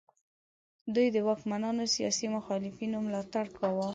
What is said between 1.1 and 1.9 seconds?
د واکمنانو